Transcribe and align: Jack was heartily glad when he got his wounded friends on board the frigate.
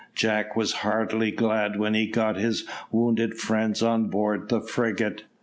Jack 0.15 0.55
was 0.55 0.71
heartily 0.81 1.29
glad 1.29 1.77
when 1.77 1.93
he 1.93 2.07
got 2.07 2.35
his 2.35 2.67
wounded 2.91 3.35
friends 3.37 3.83
on 3.83 4.05
board 4.09 4.49
the 4.49 4.59
frigate. 4.59 5.25